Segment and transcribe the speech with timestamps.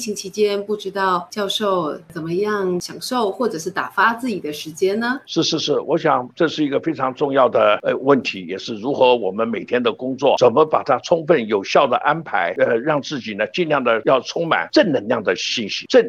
[0.00, 5.20] 疫情期间，不知道教授怎么样享受或者是打发自己的时间呢？
[5.26, 15.84] 是是是，我想这是一个非常重要的呃问题，也是如何我们每天的工作怎么把它充分有效的安排，呃，让自己呢尽量的要充满正能量的信息。
[15.90, 16.02] 正，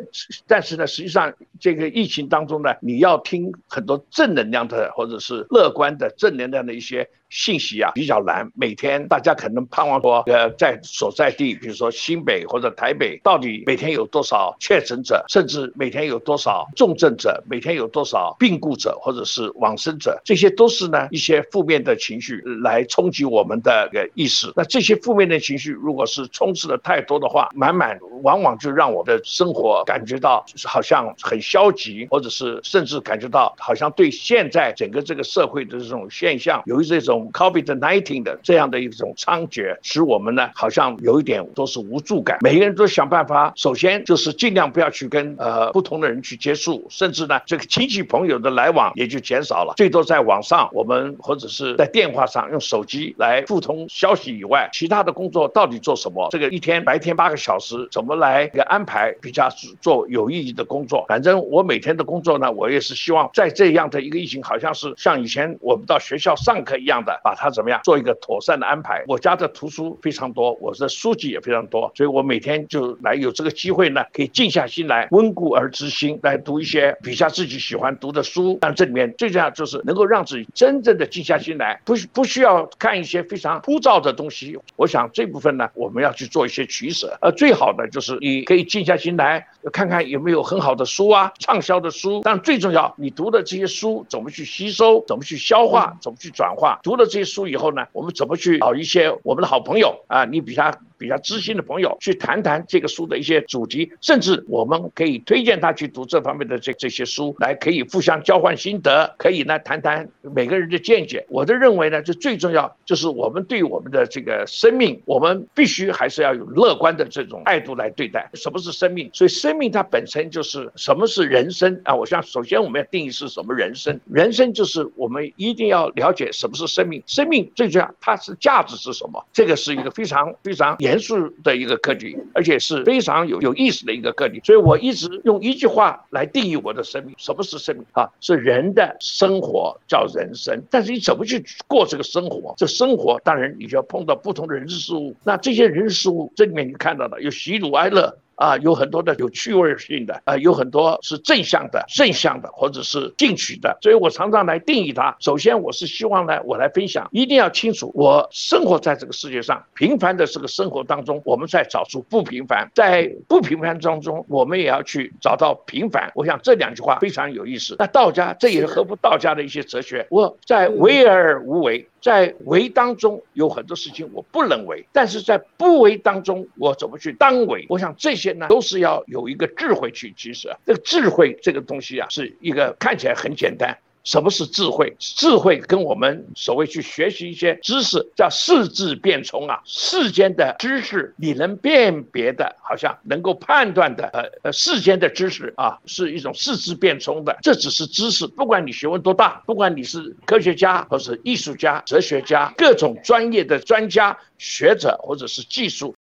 [0.48, 7.06] 但是呢，实际上这个疫情当中呢，你要听很多正能量的或者是乐观的正能量的一些。
[7.34, 24.54] 信息啊比较难，每天大家可能盼望说，呃，在所在地，比如说新北或者台北，到底每天有多少确诊者，甚至每天有多少重症者，每天有多少病故者或者是往生者，这些都是呢一些负面的情绪来冲击我们的个意识。
[24.56, 37.30] 那这些负面的情绪如果是充斥的太多的话，满满往往就让我的生活感觉到好像很消极，或者是甚至感觉到好像对现在整个这个社会的这种现象有一这种。
[37.32, 42.38] COVID-19 的这样的一种猖獗，使我们呢好像有一点都是无助感。
[42.42, 49.74] 每个人都想办法，首先就是尽量不要去跟呃不同的人去接触，甚至呢这个亲戚朋友的来往也就减少了。
[49.78, 56.28] 最多在网上，我们或者是在电话上用手机来互通消息以外，其他的工作到底做什么？
[56.32, 59.48] 这个一天白天八个小时怎么来个安排比较
[59.80, 61.06] 做有意义的工作？
[61.08, 67.22] 反正我每天的工作呢，我也是希望在这样的一个疫情，好像是像以前我们到学校上课一样的。
[67.24, 69.06] 把它怎么样做一个妥善的安排？
[69.08, 78.58] 我家的图书非常多，我的书籍也非常多，所以我每天就来有这个机会呢，可以静下心来，温故而知新，来读一些比较自己喜欢读的书。
[78.60, 84.58] 但这里面最重要就是能够让自己真正的静下心来，不不需要看一些非常枯燥的东西。
[84.78, 87.16] 我想这部分呢，我们要去做一些取舍。
[87.22, 92.22] 呃，最好的就是你可以静下心来，看看有没有很好的书啊，畅销的书。
[92.24, 97.06] 但最重要，你读的这些书怎么去吸收，怎么去消化，怎么去转化，读了。
[97.06, 100.26] 这些书以后呢，我们怎么去找一些我们的好朋友啊？
[100.26, 100.72] 你比他。
[101.02, 111.26] 比较知心的朋友去谈谈这个书的一些主题，甚至我们可以推荐他去读这方面的这这些书，来可以互相交换心得，可以呢谈谈每个人的见解。
[111.28, 118.30] 我的认为呢，就最重要就是我们对我们的这个生命，我们必须还是要有乐观的这种态度来对待。
[118.36, 119.10] 什么是生命？
[119.12, 121.96] 所以生命它本身就是什么是人生啊？
[121.96, 124.00] 我想首先我们要定义是什么人生？
[124.06, 127.02] 人生就是我们一定要了解什么是生命。
[127.08, 129.26] 生命最重要，它是价值是什么？
[129.34, 130.91] 这个是一个非常非常严。
[130.92, 138.10] 严肃的一个课题，而且是非常有有意思的一个课题，所以我一直用一句话来定义我的生命：什么是生命啊？
[138.20, 142.54] 是人的生活叫人生，但是你怎么去过这个生活？
[142.58, 148.18] 这生活当然你就要碰到不同的人事物，那这些人事物这里面你看到的有喜怒哀乐。
[148.36, 155.16] 啊，有很多的有趣味性的，啊，有很多是正向的、正向的，或者是进取的，所以我常常来定义它。
[155.20, 166.12] 首先，我是希望呢，我来分享，一定要清楚，我生活在这个世界上，平凡的这个生活当中，我们在找出不平凡，在不平凡当中，我们也要去找到平凡。
[166.16, 167.76] 我想这两句话非常有意思。
[167.78, 170.08] 那道家，这也合乎道家的一些哲学。
[170.10, 171.88] 我在为而无为。
[172.02, 177.64] 在为当中有很多事情我不能为，但是在不为当中我怎么去当为？
[177.70, 180.56] 我想这些呢都是要有一个智慧去取舍。
[180.66, 183.76] 这个智慧这个东西啊，是一个看起来很简单。
[184.04, 184.92] 什么是智慧？
[184.98, 189.62] 智慧跟我们所谓去学习一些知识叫世智变聪啊。
[189.64, 197.38] 世间的知识你能辨别的，好像能够判断的，呃呃，世间的知识啊，是一种世智变聪的。
[197.44, 205.94] 这只是知识，不管你学问多大，不管你是科学家或是艺术家、哲学家，各种专业的专家学者或者是技术。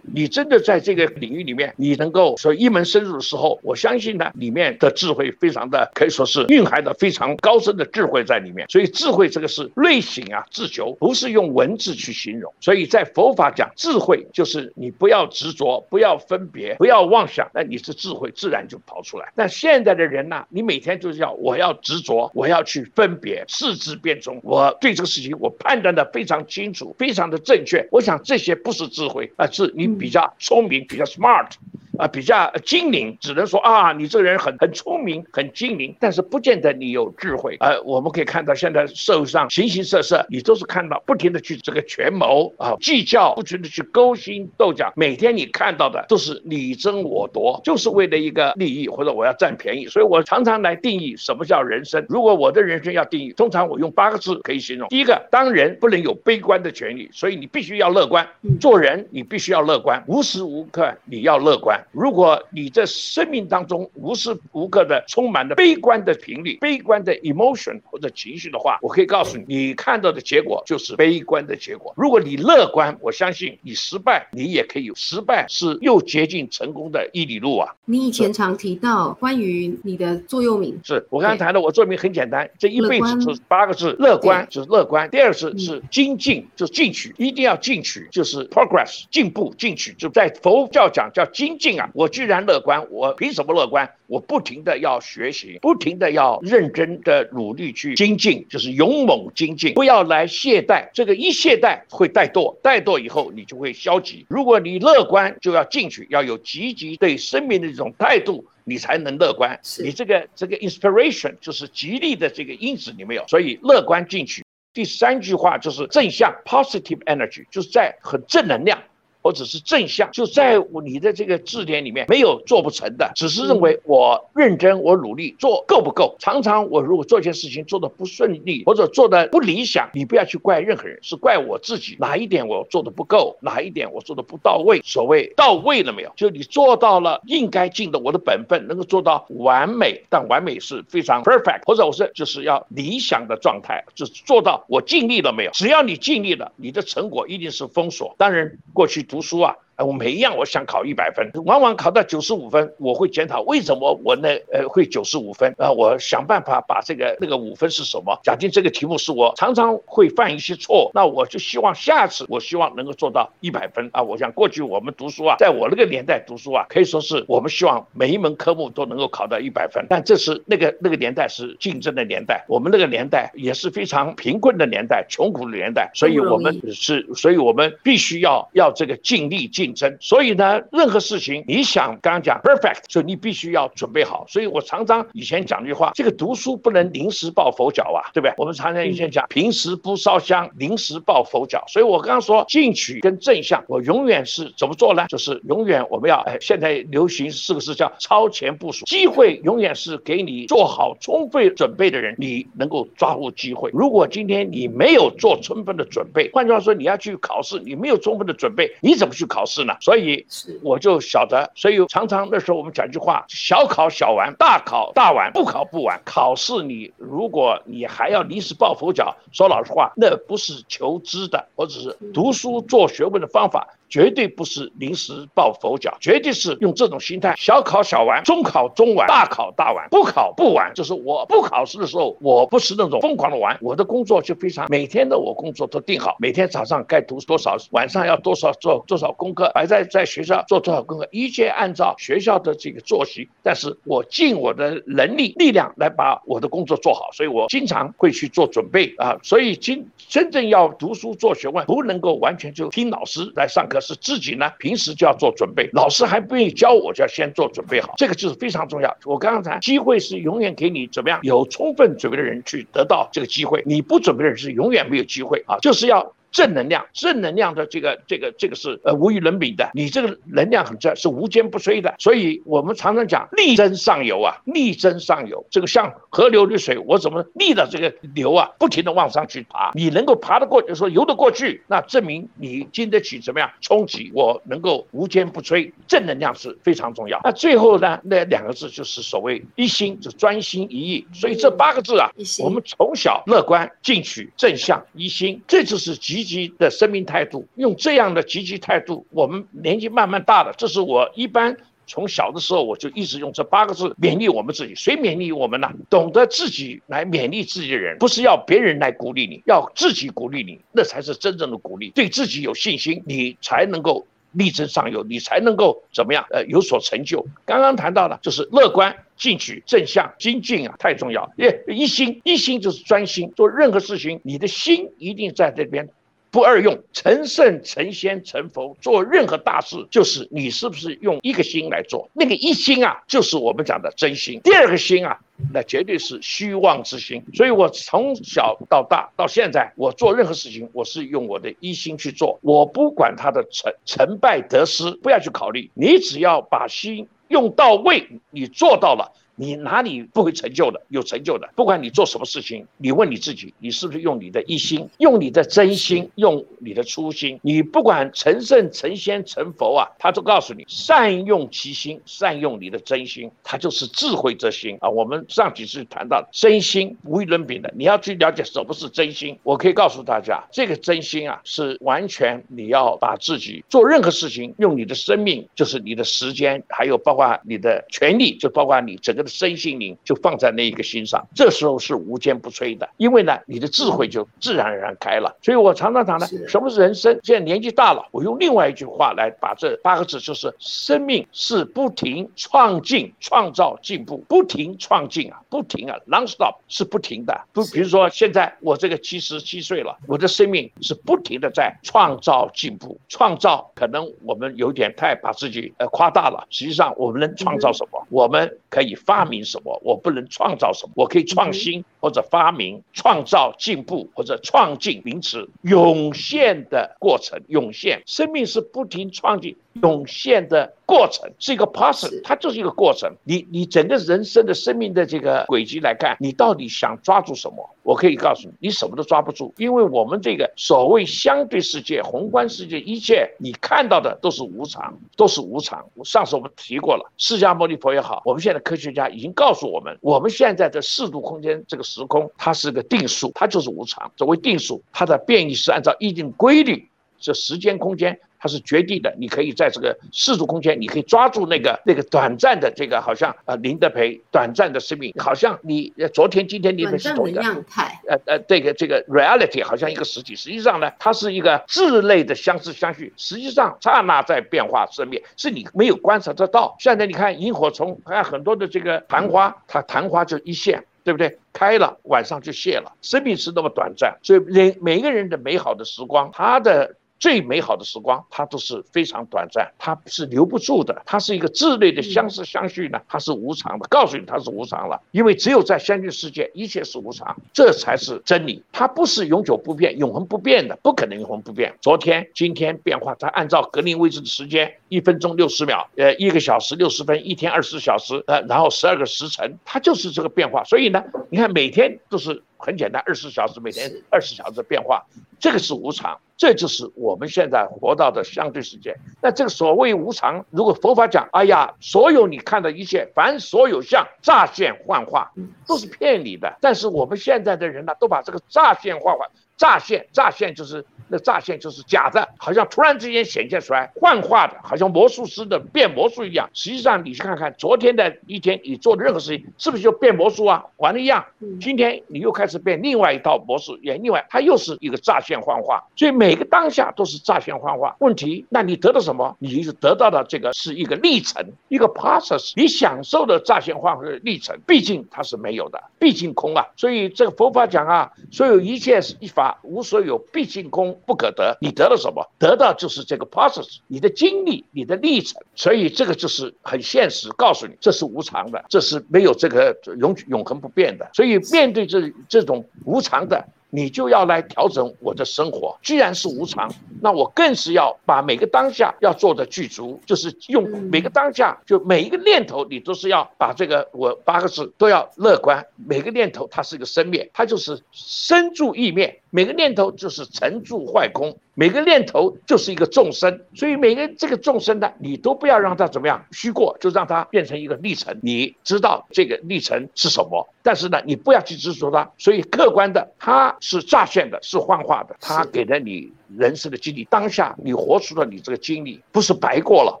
[0.12, 8.66] 你真的在这个领域里面，你能够说一门深入的时候，我相信呢，里面的智慧非常的可以说是蕴含的非常高深的智慧在里面。
[8.68, 12.52] 所以智慧这个是内省啊，自求，不是用文字去形容。
[12.60, 19.30] 所以在佛法讲智慧，就是你不要执着，不要分别，不要妄想，那你是智慧自然就跑出来。
[19.36, 27.86] 但现在的人呢，你每天就是要我要执着，我要去分别，视之变中，我对这个事情我判断的非常清楚，非常的正确。
[27.92, 29.99] 我想这些不是智慧啊，是你。
[30.00, 31.52] 比较聪明，比较 smart。
[32.00, 37.56] 啊，比较精明，只能说啊，你这个人很很聪明，很精明，但是不见得你有智慧。
[37.60, 49.86] 呃，我们可以看到现在社会上形形色色，你都是看到不停的去这个权谋啊，计较，不停的去勾心斗角，每天你看到的都是你争我夺，就是为了一个利益或者我要占便宜。
[49.86, 52.04] 所以我常常来定义什么叫人生。
[52.08, 58.26] 如果我的人生要定义，通常我用八个字可以形容：第一个，当人不能有悲观的权利，所以你必须要乐观。
[58.58, 61.78] 做人你必须要乐观，无时无刻你要乐观。
[61.92, 71.92] 如果你在生命当中无时无刻的充满了悲观的频率、悲观的 emotion 或者情绪的话，我可以告诉你，你看到的结果就是悲观的结果。
[71.96, 77.74] 如果你乐观，我相信你失败，你也可以有失败是又接近成功的一里路啊。
[77.84, 85.08] 你以前常提到关于你的座右铭，是我刚才谈的，我座右铭很简单，这一辈子就是八个字：乐观，就是乐观。
[85.10, 89.92] 第二是是精进，就是进取，一定要进取，就是 progress，进步，进取。
[89.94, 91.90] 就在佛教讲叫精进啊。
[91.92, 93.90] 我居然乐观，我凭什么乐观？
[94.06, 100.88] 我不停的要学习，不停的要认真的努力去精进，就是勇猛精进，不要来懈怠。
[100.92, 104.26] 这个一懈怠会怠惰，怠惰以后你就会消极。
[104.28, 109.58] 如果你乐观，就要进取，要有积极对生命的这种态度，你才能乐观。
[109.78, 114.42] 你这个这个 inspiration 就是激励的这个因子你没有，所以乐观进取。
[114.72, 118.80] 第三句话就是正向 positive energy，就是在很正能量。
[119.22, 126.16] 或者是正向，就在你的这个字典里面没有做不成的，只是认为我认真，我努力做够不够？
[126.18, 134.80] 常常我如果做一件事情做的不顺利，或者做的不理想，你不要去怪任何人，是怪我自己哪一点我做的不够，哪一点我做的不到位。
[134.82, 136.10] 所谓到位了没有？
[136.16, 145.50] 就你做到了应该尽的我的本分，能够做到完美，但完美是非常 perfect，或者我是就是要理想的状态，就是做到我尽力了没有？
[145.50, 148.14] 只要你尽力了，你的成果一定是封锁。
[148.16, 149.06] 当然过去。
[149.10, 149.56] 读书啊。
[149.84, 155.70] 我每一样我想考一百分，往往考到九十五分，我会检讨为什么我那呃会九十五分啊？
[155.70, 158.18] 我想办法把这个那个五分是什么？
[158.22, 164.02] 假定这个题目是我常常会犯一些错，那我就希望下次我希望能够做到一百分啊！
[164.02, 179.69] 我想过去我们读书啊，在我那个年代读书啊，可以说是我们希望每一门科目都能够考到一百分，但这是那个那个年代是竞争的年代，我们那个年代也是非常贫困的年代、穷苦的年代，所以我们是，所以我们必须要要这个尽力尽。
[180.00, 184.24] 所以呢，任何事情你想刚刚讲 perfect，所以你必须要准备好。
[184.28, 188.34] 所以我常常以前讲句话，这个读书不能临时抱佛脚啊，对不对？
[188.36, 191.64] 我们常常以前讲平时不烧香，临时抱佛脚。
[191.68, 195.06] 所以我刚刚说进取跟正向，我永远是怎么做呢？
[195.08, 198.84] 就是永远我们要哎，现在流行四个字叫超前部署。
[198.86, 203.70] 机会永远是给你做好充分准备的人，你能够抓住机会。
[203.72, 209.59] 如果今天你没有做充分的准备，换句话说，你要去考试，你没有充分的准备，你怎么去考试？
[209.80, 210.26] 所以
[210.62, 216.00] 我就晓得，所以常常那时候我们讲一句话：小考小完，大考大完，不考不完。
[216.04, 223.68] 考试你如果你还要临时抱佛脚，说老实话，那不是求知的，或者是读书做学问的方法。
[223.90, 230.72] 绝对不是临时抱佛脚，绝对是用这种心态：小考小完，中考中完，大考大完，不考不完。
[230.74, 243.28] 就是我不考试的时候，我不是那种疯狂的玩，我的工作就非常每天的我工作都定好，每天早上该读多少，晚上要多少做多少功课，还在在学校做多少功课，一切按照学校的这个作息。
[243.42, 249.18] 但是我尽我的能力力量来把我的工作做好，所以我经常会去做准备啊。
[249.24, 253.79] 所以今真正要读书做学问，不能够完全就听老师来上课。
[253.80, 255.68] 是自己呢，平时就要做准备。
[255.72, 258.96] 老师还不愿意教我，就要先做准备好，这个就是非常重要。
[259.04, 266.14] 我刚才，机会是永远给你怎么样有充分准备的人去得到这个机会，你不准备的人是永远没有机会啊，就是要。
[266.30, 271.94] 正能量，正能量的这个这个这个是呃无与伦比的，你这个能量很正，是无坚不摧的。
[271.98, 275.44] 所以我们常常讲力争上游啊，力争上游。
[275.50, 279.72] 这个像河流的水，我怎么逆着这个流啊，不停的往上去爬？
[279.74, 284.12] 你能够爬得过，就说游得过去，那证明你经得起怎么样冲击？
[284.14, 287.20] 我能够无坚不摧，正能量是非常重要。
[287.24, 291.06] 那最后呢，那两个字就是所谓一心，就专心一意。
[291.12, 292.08] 所以这八个字啊，
[292.38, 296.19] 我们从小乐观、进取、正向、一心，这就是极。
[296.20, 304.74] 积极的生命态度，用这样的积极态度，我们年纪慢慢大了，这是我一般从小的时候我就一直用这八个字勉励我们自己。
[304.74, 305.72] 谁勉励我们呢？
[305.88, 311.90] 懂得自己来勉励自己的人，不是要别人来鼓励你，要自己鼓励你，那才是真正的鼓励。
[311.90, 316.26] 对自己有信心，你才能够力争上游，你才能够怎么样？
[316.30, 317.26] 呃，有所成就。
[317.46, 318.94] 刚刚谈到了，就是乐观。
[319.20, 321.30] 进取、正向、精进啊，太重要。
[321.36, 325.90] 耶，一心一心就是专心做任何事情，你的心一定在这边。
[326.30, 332.08] 不二用，成圣、成仙、成佛，做任何大事，就是你是不是用一个心来做？
[332.12, 334.40] 那个一心啊，就是我们讲的真心。
[334.44, 335.18] 第二个心啊，
[335.52, 337.22] 那绝对是虚妄之心。
[337.34, 342.38] 所以我从小到大到现在，我做任何事情，我是用我的一心去做。
[342.42, 345.68] 我不管他的成成败得失，不要去考虑。
[345.74, 349.12] 你只要把心用到位，你做到了。
[349.40, 350.78] 你哪里不会成就的？
[350.88, 351.48] 有成就的。
[351.56, 357.40] 不管你做什么事情，你问你自己，你是不是用你的一心，用你的真心，用你的初心？
[357.40, 364.90] 你不管成圣、成仙、成佛啊，他都告诉你，善用其心，善用你的真心，它就是智慧之心啊。
[364.90, 369.38] 我们上几次谈到真心无与伦比的，你要去了解什么是真心。
[369.42, 381.26] 我可以告诉大家，这个真心啊，是完全你要把自己做任何事情，用你的生命，就是你的时间，还有包括你的权利，就包括你整个的身心灵，就放在那一个心上。
[381.34, 385.34] 这时候是无坚不摧的，因为呢，你的智慧就自然而然开了。
[385.40, 387.18] 所以我常常讲呢，什么是人生？
[387.22, 397.40] 现在年纪大了，我用另外一句话来把这八个字，就是生命是不停创进、创造、进步，不停创进啊，不停啊，non-stop 是不停的。
[397.52, 402.98] 不，比如说现在我这个七十七岁了，我的生命是不停的在创造进步。
[403.08, 408.06] 创造可能我们有点太把自己呃夸大了，实际上我们能创造什么？
[408.10, 409.80] 我们可以发明什么？
[409.84, 410.92] 我不能创造什么？
[410.96, 419.56] 我可以创新或者发明、创造、进步或者创进名词涌现的过程，涌现生命是不停创进。
[419.74, 423.10] 涌现的过程是一个 process，它就是一个过程。
[423.24, 427.68] 你你整个人生的生命的这个轨迹来看，你到底想抓住什么？
[427.82, 435.84] 我可以告诉你，你什么都抓不住，因为我们这个所谓相对世界、宏观世界，一切你看到的都是无常，都是无常。
[436.04, 444.10] 上次我们提过了，释迦牟尼佛也好，我们现在科学家已经告诉我们，我们现在的四度空间这个时空，它是个定数，它就是无常。
[444.16, 448.18] 所谓定数，它的变异是按照一定规律，这时间空间。
[448.40, 466.74] 它是决定的，你可以在这个四度空间，你可以抓住那个那个短暂的这个，好像呃林德培短暂的生命，好像你昨天今天你们是同一个样态，呃呃这个这个 reality 好像一个实体，实际上呢，它是一个质类的相似相续，实际上刹那在变化生灭，是你没有观察得到。
[466.78, 471.38] 现在你看萤火虫，看很多的这个昙花，它昙花就一现，对不对？
[471.52, 476.96] 开了晚上就谢了，生命是那么短暂，所以人每一个人的美好的时光，他的。
[477.20, 481.02] 最美好的时光，它都是非常短暂，它是留不住的。
[481.04, 483.86] 它是一个质类的相似相续呢，它是无常的。
[483.90, 488.62] 告诉你它是无常了，因为只有在相聚世界，一切是无常，这才是真理。
[488.72, 491.72] 它不是永久不变、永恒不变的，不可能永恒不变。
[491.82, 500.64] 昨天、今天变化，它按照格林威治的时间，一分钟六十秒，呃，一个小时六十分，一天二十四小时，呃，然后十二个时辰，它就是这个变化。
[500.64, 505.04] 所以呢，你看每天都是很简单，二十四小时，每天二十小时的变化，
[505.38, 506.20] 这个是无常。
[506.36, 508.96] 这就是我们现在活到的相对世界。
[509.20, 515.30] 那这个所谓无常，如果佛法讲，哎呀，所有你看的一切，凡所有相，乍现幻化，
[515.66, 516.56] 都是骗你的。
[516.62, 519.26] 但是我们现在的人呢，都把这个乍现幻化，
[519.60, 520.82] 乍现，乍现就是。
[521.12, 526.48] 那乍现就是假的，好像突然之间显现出来，幻化的，好像魔术师的变魔术一样。
[526.54, 530.64] 实际上，你去看看昨天的一天，你做的任何事情，是不是就变魔术啊？
[530.76, 531.24] 玩的一样。
[531.60, 535.82] 今天你又开始变另外一套魔术，也另外，它又是一个乍现幻化。
[535.96, 537.96] 所以每个当下都是乍现幻化。
[537.98, 539.36] 问题，那你得到什么？
[539.40, 542.52] 你是得到的这个是一个历程，一个 process。
[542.54, 546.64] 你享受的乍现幻化的历程，毕竟它是没有的，毕竟空啊。
[546.76, 550.98] 所以这个佛法讲啊，所有一切是一法无所有，毕竟空。
[551.06, 552.24] 不可得，你得了什么？
[552.38, 555.42] 得到就是这个 process，你的经历，你的历程。
[555.54, 561.10] 所以这个就是很现实，告诉你这是无常的，这是没有这个永永恒不变的。
[561.12, 563.44] 所以面对这这种无常的。
[563.72, 565.78] 你就要来调整我的生活。
[565.80, 566.68] 既然是无常，
[567.00, 575.64] 那我更是要把每个当下要做的具足，就是用每个当下，就每一个念头，你都是要把这个我八个字都要乐观。
[575.76, 579.19] 每个念头它是一个生灭，它就是生住意灭。
[579.30, 581.36] 每个念头就是成住坏空。
[581.54, 588.18] 每个念头就是一个众生，所以每个这个众生呢，你都不要让它怎么样虚过，就让它变成一个历程。
[588.22, 592.10] 你知道这个历程是什么，但是呢，你不要去执着它。
[592.16, 596.10] 所以客观的，它是乍现的，是幻化的，它给了你。
[596.36, 600.00] 人生的经历，当下你活出了你这个经历，不是白过了。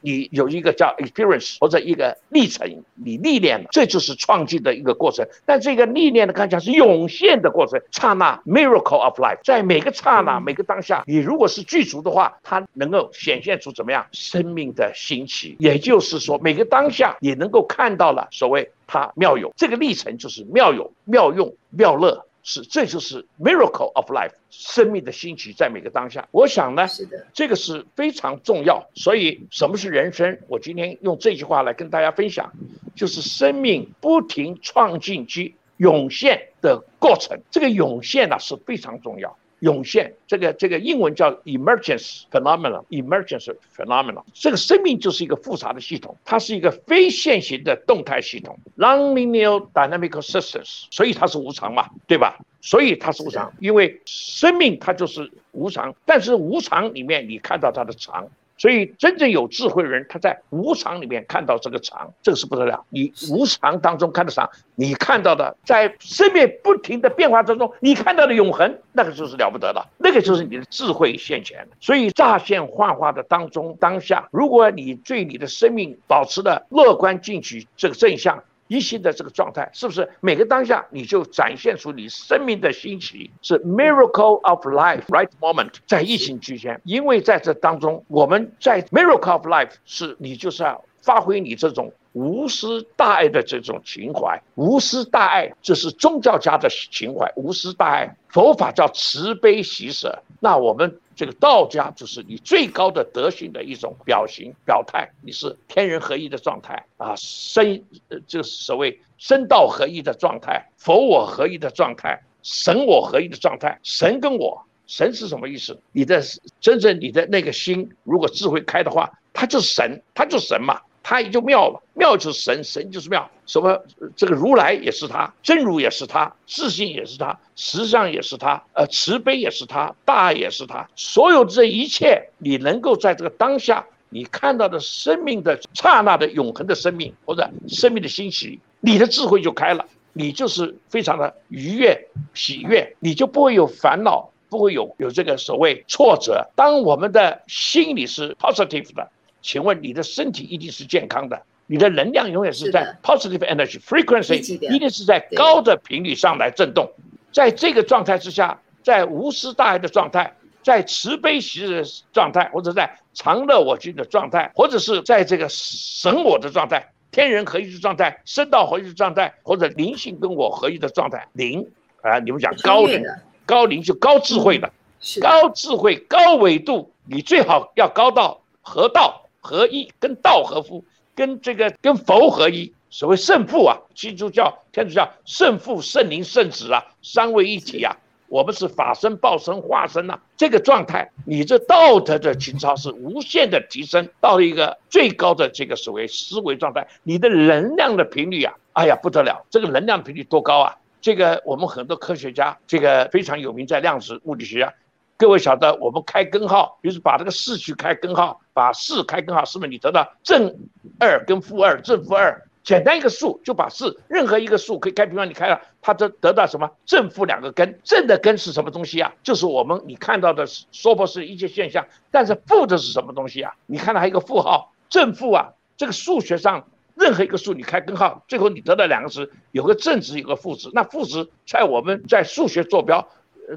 [0.00, 5.26] 你有一个叫 experience 或者一个历程，你历练了，这就是创进的一个过程。
[5.44, 15.56] 但这个历练的看起来是涌现的过程，刹那 miracle of life，在每个刹那、每个当下，你如果是具足的话，它能够显现出怎么样生命的兴起。
[15.58, 22.24] 也就是说，每个当下你能够看到了所谓它妙有，这个历程就是妙有、妙用、妙乐。
[22.46, 26.28] 是，这就是 miracle of life，生命的兴起在每个当下。
[26.30, 28.86] 我想呢，是的，这个是非常重要。
[28.94, 30.38] 所以，什么是人生？
[30.46, 32.52] 我今天用这句话来跟大家分享，
[32.94, 37.40] 就是生命不停创进及涌现的过程。
[37.50, 39.36] 这个涌现呢是非常重要。
[39.64, 44.22] 涌现，这个这个英文叫 emergence phenomenon，emergence phenomenon。
[44.34, 52.38] 这个生命就是一个复杂的系统，它是一个非线性的动态系统，non-linear dynamical systems，所以它是无常嘛，对吧？
[52.60, 58.28] 所以它是无常，因为生命它就是无常，但是无常里面你看到它的常。
[58.56, 62.84] 所以，真正有智慧的人，他在无常里面看到这个常，这个是不得了。
[62.88, 71.66] 你无常当中看到常，你看到的在生命不停的变化之中，你看到的永恒，那个就是了不得了，那个就是你的智慧现前。
[71.80, 78.42] 所以，乍现幻化的当中当下，如果你对你的生命保持了乐观进取这个正向。
[78.68, 83.30] 一心的这个状态，是不是每个当下你就展现出你生命的兴起？
[83.42, 98.16] 是 miracle of life right moment，在疫情期间，因为在这当中，我们在 miracle of life 是你就是要发挥你这种无私大爱的这种情怀，无私大爱，这是宗教家的情怀，无私大爱。
[98.28, 100.98] 佛法叫慈悲喜舍，那我们。
[101.16, 113.78] 这个道家就是你最高的德性的一种表型表态，你是天人合一的状态啊，身呃，就是所谓身道合一的状态，佛我合一的状态，神我合一的状态。
[113.82, 115.78] 神跟我，神是什么意思？
[115.92, 116.22] 你的
[116.60, 120.80] 真正你的那个心，如果智慧开的话，它就是神，它就是神嘛。
[121.04, 123.30] 他也就妙了，妙就是神，神就是妙。
[123.44, 123.78] 什么？
[124.16, 130.88] 这个如来也是他，真如也是他，自信也是他，实相也是他，呃，慈悲也是他，大爱也是他。
[130.96, 139.84] 所有这一切，你能够在这个当下，你看到的生命的刹那的永恒的生命，或者生命的兴起，你的智慧就开了，
[140.14, 146.48] 你就是非常的愉悦、喜悦，你就不会有烦恼，不会有有这个所谓挫折。
[146.56, 149.06] 当我们的心里是 positive 的。
[149.44, 154.38] 请问你的身体一定是健康的，你的能量永远是在 positive energy frequency，
[154.74, 156.90] 一定是在高的频率上来震动。
[157.30, 171.70] 在这个状态之下，在无私大爱的状态，在慈悲喜的状态，或者在常乐我君的状态，或者是在这个神我的状态、天人合一的状态、生道合一的状态，或者灵性跟我合一的状态，灵
[172.00, 173.04] 啊，你们讲高灵，
[173.44, 174.72] 高灵就高智慧的，
[175.20, 179.20] 高智慧、高维度，你最好要高到合道。
[179.44, 180.82] 合一跟道合夫，
[181.14, 187.94] 跟这个跟佛合一，所谓圣父啊，基督教、天主教圣父、圣灵、圣子啊，三位一体啊，
[188.28, 200.74] 我们是法身、报身、化身呐，这个状态，你这道德的情操是无限的提升到了一个最高的这个所谓思维状态，你的能量的频率啊，哎呀不得了，这个能量频率多高啊！
[201.02, 204.72] 这个我们很多科学家，这个非常有名，在量子物理学家。
[205.16, 210.52] 各位晓得，我们开根号，比如把这个四去开根号，把四开根号，是不是你得到正
[210.98, 219.14] 二跟负二，正负二，简单一个数就把四任何一个数可以开平方，你开了，它得得到什么正负两个根，正的根是什么东西啊？
[219.22, 223.54] 就是我们你看到的说不是一切现象，但是负的是什么东西啊？
[223.66, 233.08] 你看到还有一个负号，正负啊，这个数学上任何一个数你开根号，最后你得到两个值，有个正值，有个负值，那负值在我们在数学坐标。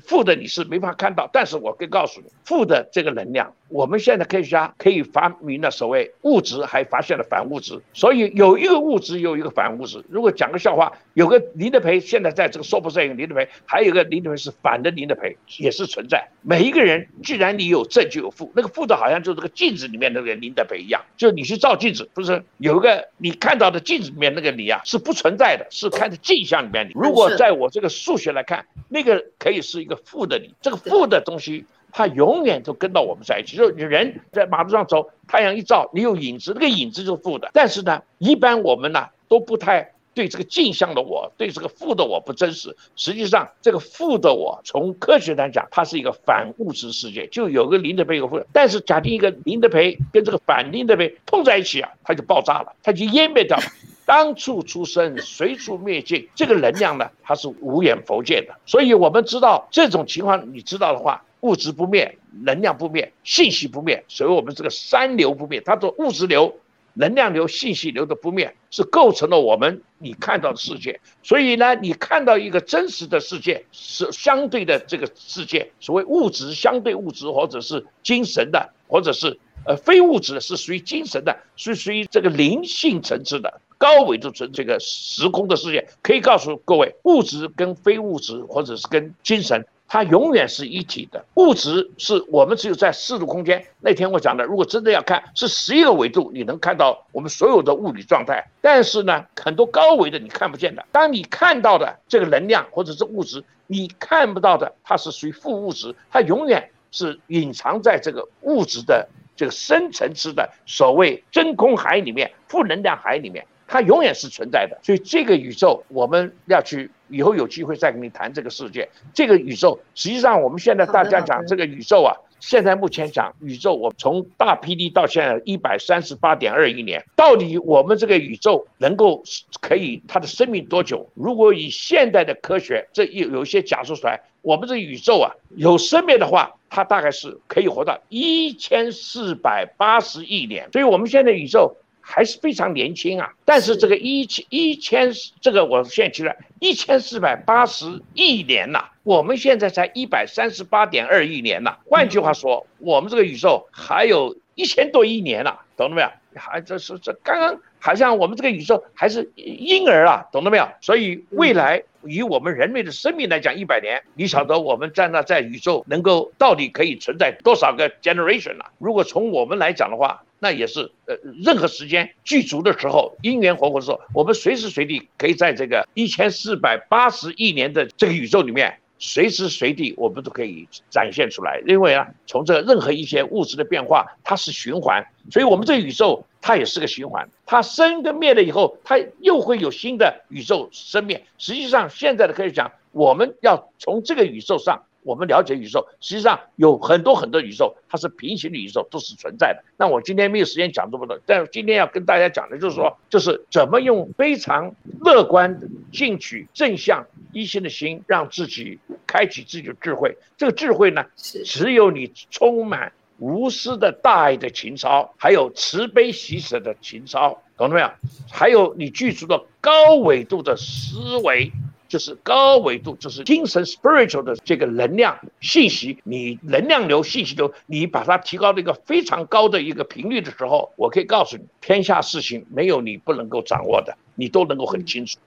[0.02, 10.04] 负的你是没法看到，但是我可以告诉你，负的这个能量，我们现在科学家可以发明了所谓物质，还发现了反物质，所以有一个物质，有一个反物质。
[10.10, 16.28] 如果讲个笑话，有个林德培，现在在这个说不上一个林德培，还有一个林德培是反的林德培，也是存在。
[16.42, 26.94] 每一个人，既然你有正就有负，那个负的好像就这个镜子里面那个林德培一样，就你去照镜子，不是有一个你看到的镜子里面那个你啊是不存在的，是看的镜像里面你。
[26.96, 29.58] 如果在我这个数学来看，那个可以。
[29.58, 31.66] 是一个负的你，这个负的东西，
[31.98, 33.58] 它永远都跟到我们在一起。
[33.58, 37.50] 就你人在马路上走，太阳一照，你有影子，那个影子就是负的。
[37.54, 42.78] 但是呢，一般我们呢都不太对这个镜像的我，对这个负的我不真实。
[42.96, 48.46] 实际上，这个负的我，从科学来讲，它是一个反物质世界，就有个零的培有负的。
[48.54, 53.64] 但是假定一个零的培跟这个反零的培碰在一起啊，它就爆炸了，它就湮灭掉了。
[54.06, 56.30] 当处出生，随处灭尽。
[56.34, 58.56] 这个能量呢，它是无眼佛界的。
[58.66, 64.04] 所以我们知道这种情况，你知道的话，物质不灭，能量不灭，信息不灭。
[64.08, 66.60] 所以我们这个三流不灭，它的物质流、
[66.93, 71.00] 能量流、信息流的不灭，是构成了我们你看到的世界。
[71.21, 83.62] 所以呢，你看到一个真实的世界，是相对的这个世界，所谓物质相对物质，或者是精神的，或者是呃非物质的，是属于精神的，是属于这个灵性层次的。
[83.80, 91.23] 高维度这这个时空的世界，可以告诉各位，物质跟非物质，或者是跟精神，它永远是一体的。
[91.36, 93.65] 物质是我们只有在四度空间。
[93.80, 98.45] 那天我讲的，如果真的要看，是十一个维度，你能看到我们所有的物理状态。
[98.62, 100.86] 但是呢，很多高维的你看不见的。
[100.91, 113.45] 当你看到的这个能量或者是物质，你看不到的，它是属于负物质，它永远是隐藏在这个物质的这个深层次的所谓真空海里面、负能量海里面。
[113.68, 118.88] 它永远是存在的，所以这个宇宙我们要去以后有机会再跟你谈这个世界。
[119.14, 129.22] 这个宇宙实际上我们现在大家讲这个宇宙啊，现在目前讲宇宙，我从大霹雳到现在一百三十八点二亿年，到底我们这个宇宙能够
[129.60, 131.10] 可以它的生命多久？
[131.14, 140.70] 如果以现代的科学，这有有一些假说出来，我们这宇宙啊有生命的话，它大概是可以活到一千四百八十亿年。
[140.72, 141.76] 所以我们现在宇宙。
[142.10, 151.76] 还是非常年轻啊，但是这个一千一千，这个我现在提了一千四百八十亿年呐，我们现在才一百三十八点二亿年呐。
[151.89, 156.10] 换句话说，我们这个宇宙还有一千多亿年了，懂了没有？
[156.39, 160.68] 还这是这刚刚好像我们这个宇宙还是婴儿啊，懂了没有？
[160.82, 168.72] 所以未来以我们人类的生命来讲，一百年，你晓得我们在那在宇宙能够到底可以存在多少个 generation 了？
[168.78, 170.24] 如果从我们来讲的话。
[170.40, 181.60] 那也是，呃，任何时间具足的时候，因缘活活的时候，我们随时随地可以在这个一千四百八十亿年的这个宇宙里面，随时随地我们都可以展现出来。
[181.66, 187.28] 因为啊，从这任何一些物质的变化，它是循环，所以我们这个宇宙它也是个循环。
[187.46, 191.26] 它生跟灭了以后，它又会有新的宇宙生灭。
[191.38, 194.82] 实际上，现在的科学讲，我们要从这个宇宙上。
[195.04, 199.64] 我们了解宇宙，实际上有很多很多宇宙，它是平行的宇宙，都是存在的。
[199.78, 205.62] 那我今天没有时间讲这么多，但今天要跟大家讲的就是说，就是怎么用非常乐观、
[205.94, 210.18] 进取、正向、一心的心，让自己开启自己的智慧。
[210.36, 217.90] 这个智慧呢，只有你充满无私的大爱的情操，还有慈悲喜舍的情操，懂了没有？
[218.32, 221.52] 还有你具足的高纬度的思维。
[221.90, 235.18] 就是高维度，就是精神 spiritual 的这个能量信息，你能量流、信息流，你把它提高到一个非常高的一个频率的时候，我可以告诉你，天下事情没有你不能够掌握的，你都能够很清楚。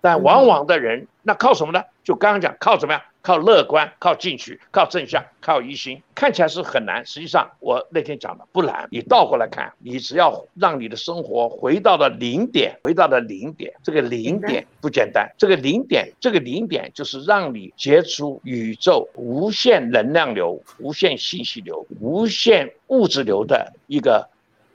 [0.00, 1.82] 但往往的人，那靠什么呢？
[2.04, 3.02] 就刚刚讲，靠怎么样？
[3.22, 6.00] 靠乐观，靠进取，靠正向，靠一心。
[6.14, 8.86] 看起来是很难，实际上我那天讲的不难。
[8.92, 15.28] 你倒过来看，你只要让你的生活回到了零点，回到了零点，这个零点不简单。
[15.36, 24.28] 这个零点，这个零点就是让你接触宇宙无限能量流、无限信息流、无限物质流的一个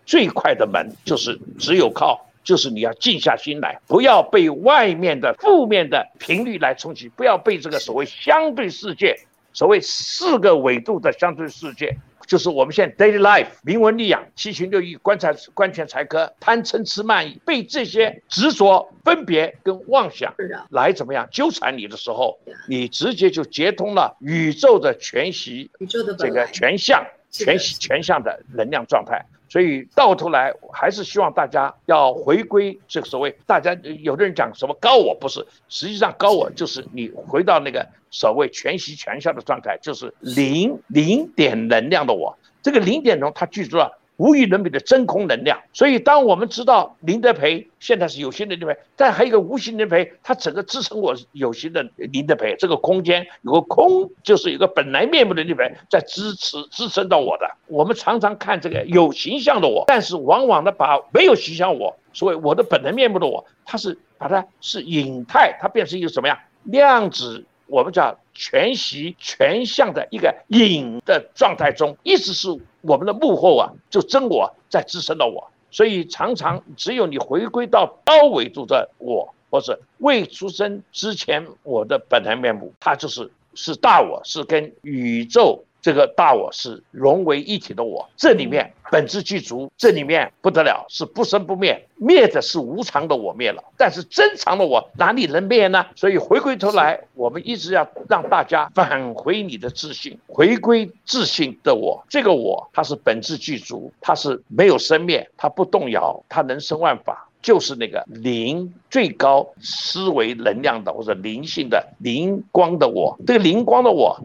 [0.05, 2.27] 最快的门，就是只有靠。
[2.51, 9.17] 就是你要静下心来，不要被外面的负面的频率来冲击，不要被这个所谓相对世界，
[9.53, 11.95] 所谓四个维度的相对世界，
[12.27, 20.35] 就是我们现在 daily life，明文利养，七情六欲，观察观权财科，贪嗔痴慢疑，被这些执着、分别跟妄想
[20.71, 22.37] 来怎么样纠缠你的时候，
[22.67, 29.25] 你直接就接通了宇宙的全息，宇宙的这个全向、全全向的能量状态。
[29.51, 43.99] 所以到头来还是希望大家要回归这个所谓大家有的人讲什么高我不是，实际上高我就是你回到那个所谓全息全效的状态，就是零零点能量的我，这个零点中它记住了。
[44.21, 57.49] 无与伦比的真空能量，所以当我们知道林德培现在是有形的林德培，但还有一个无形的培，它整个支撑我有形的林德培，这个空间有个空，就是有个本来面目的林德培在支持支撑到我的。
[57.65, 67.43] 我们常常看这个有形象的我，但是往往的把没有形象我，所谓我的本来面目的我，它是把它是隐态，它变成一个什么样量子？
[67.65, 72.49] 我们叫全息全向的一个隐的状态中，一直是
[72.81, 85.63] 我们的幕后啊，就真我在支撑着我，所以常常只有你回归到高维度的我，或是未出生之前我的本来面目，它就是是大我，是跟宇宙。
[85.81, 95.85] 这个大我是融为一体的我，这里面本质具足，这里面不得了，是不生不灭，灭的是无常的我灭了，但是真常的我哪里能灭呢？
[95.95, 114.19] 所以回归头来，我们一直要让大家返回你的自信，回归自信的我，这个我它是本质具足，它是没有生灭，它不动摇，它能生万法，就是那个灵最高思维能量的或者灵性的灵光的我，这个灵光的我。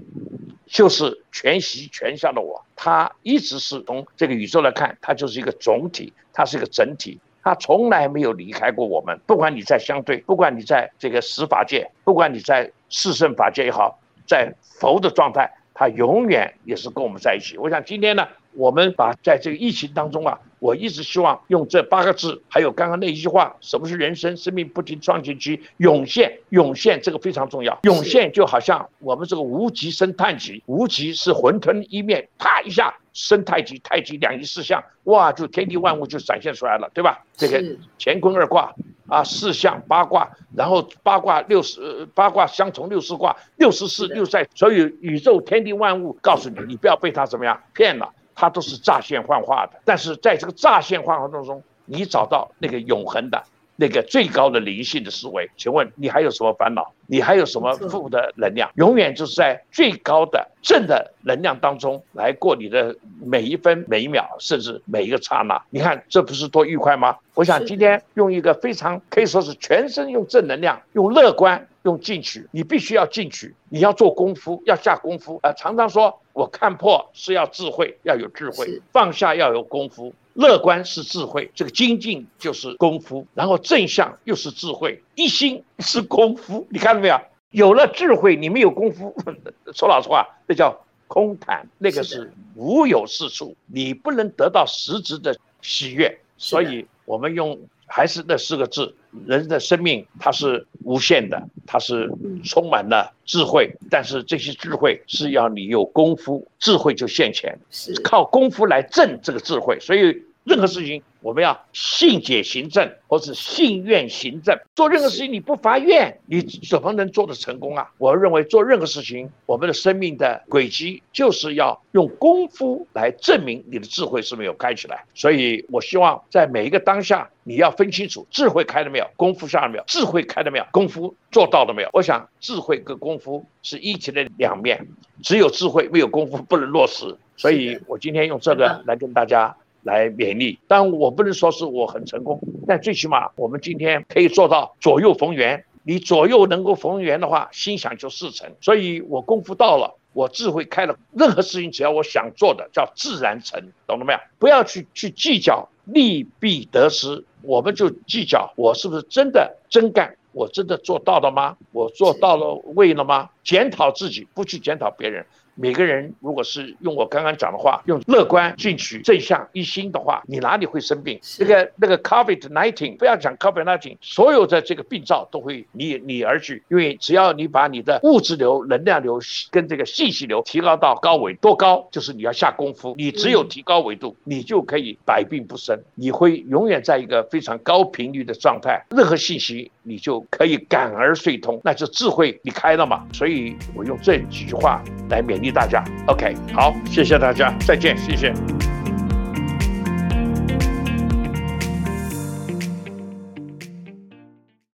[0.67, 9.19] 就是全息全向的我，它一直是从这个宇宙来看，它就是一个总体，它是一个整体，它从来没有离开过我们。
[9.27, 17.57] 不管你在相对，不管你在这个十法界，不管你在四圣法界也好，在佛的状态，他永远也是跟我们在一起。
[17.59, 20.38] 我想今天呢，我们把在这个疫情当中啊。
[20.59, 24.35] 我一直希望用这八个字，还有刚刚那一句话：什么是人生？
[24.38, 27.79] 生命不停创新期，涌现，涌现，这个非常重要。
[27.83, 37.23] 涌现就好像我们这个无极生太极，无极是混沌一面，啪一下生太极，太极两仪四象，哇，就天地万物就展现出来了，对吧？
[37.37, 37.62] 这个
[37.99, 38.75] 乾坤二卦
[39.09, 48.11] 啊，四象八卦，然后八卦六十八卦相从六十卦，六十四六在，所以宇宙天地万物告诉你，你不要被他怎么样骗了。
[48.37, 53.42] 它都是乍现幻化的，但是在这个乍现幻化当中，你找到那个永恒的、
[53.77, 56.92] 那个最高的灵性的思维，请问你还有什么烦恼？
[57.07, 58.70] 你还有什么负的能量？
[58.75, 62.94] 永远就是在最高的正的能量当中来过你的
[63.25, 65.62] 每一分每一秒，甚至每一个刹那。
[65.70, 67.16] 你看，这不是多愉快吗？
[67.35, 75.38] 我想今天用一个非常可以说是全身用正能量、用乐观、用进取，你必须要进取，你要做功夫，要下功夫。
[75.44, 76.20] 呃，常常说。
[76.33, 80.12] 我看破是要智慧，要有智慧；放下要有功夫。
[80.35, 83.27] 乐观是智慧，这个精进就是功夫。
[83.33, 86.66] 然后正向又是智慧，一心是功夫。
[86.68, 87.18] 你看到没有？
[87.53, 89.16] 有了智慧，你没有功夫，
[89.72, 96.18] 说老实话，那叫空谈，那个是无有是处，你不能得到实质的喜悦。
[96.37, 97.57] 所以，我们用。
[97.88, 98.92] 还是那四个字，
[99.27, 102.11] 人的生命它是无限的，它是
[102.45, 110.23] 充满了智慧，但是这些智慧是要你有功夫，智慧就现前，是靠功夫来证这个智慧，所以。
[110.47, 114.57] 任何事情，我们要信解行正，或是信愿行正。
[114.77, 117.91] 做任何事情，你不发愿，你怎么能做得成功啊？
[117.99, 125.05] 我认为做任何事情，我们的生命的轨迹就是要用功夫来证明你的智慧是没有开起来。
[125.15, 131.91] 所以我希望在每一个当下，你要分清楚智慧开了没有，功夫下了没有，智慧开了没有，功夫做到了没有。
[131.93, 134.87] 我想智慧跟功夫是一体的两面，
[135.25, 137.17] 只有智慧没有功夫不能落实。
[137.37, 139.57] 所以我今天用这个来跟大家。
[139.87, 145.64] 来勉励，但我不能说是我很成功，但最起码我们今天可以做到左右逢源。
[145.88, 148.51] 你左右能够逢源的话，心想就事成。
[148.61, 154.18] 所以我功夫到了，我智慧开了，任何事情只要我想做的，叫自然成，懂了没有？
[154.40, 161.57] 不要去去计较利弊得失，我们就计较我是不是真的真干，我真的做到了吗？
[161.70, 163.31] 我做到了位了吗？
[163.44, 165.25] 检讨自己，不去检讨别人。
[165.57, 171.19] 每个人如果是用我刚刚讲的话，用乐观、进取、正向、一心的话，你哪里会生病？
[171.38, 182.95] 那个那个 COVID nineteen，不要讲 COVID nineteen，所有的这个病灶都会离你而去，因为只要你把你的物质流、能量流跟这个信息流提高到高维，多高就是你要下功夫。
[182.97, 193.07] 你只有提高维度，你就可以百病不生，你会永远在一个非常高频率的状态，任何信息你就可以感而遂通，那就智慧你开了嘛。
[193.12, 198.33] 所以我用这几句话来勉大家，OK，好，谢谢大家，再见，谢谢。